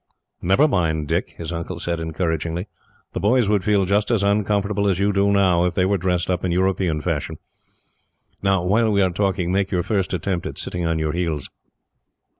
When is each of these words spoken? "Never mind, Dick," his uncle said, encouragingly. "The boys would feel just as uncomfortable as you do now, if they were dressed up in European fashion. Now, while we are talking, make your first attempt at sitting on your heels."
"Never 0.41 0.67
mind, 0.67 1.07
Dick," 1.07 1.35
his 1.37 1.53
uncle 1.53 1.79
said, 1.79 1.99
encouragingly. 1.99 2.67
"The 3.13 3.19
boys 3.19 3.47
would 3.47 3.63
feel 3.63 3.85
just 3.85 4.09
as 4.09 4.23
uncomfortable 4.23 4.87
as 4.87 4.97
you 4.97 5.13
do 5.13 5.31
now, 5.31 5.63
if 5.65 5.75
they 5.75 5.85
were 5.85 5.99
dressed 5.99 6.27
up 6.27 6.43
in 6.43 6.51
European 6.51 7.01
fashion. 7.01 7.37
Now, 8.41 8.63
while 8.63 8.91
we 8.91 9.03
are 9.03 9.11
talking, 9.11 9.51
make 9.51 9.69
your 9.69 9.83
first 9.83 10.11
attempt 10.11 10.47
at 10.47 10.57
sitting 10.57 10.87
on 10.87 10.97
your 10.97 11.11
heels." 11.13 11.51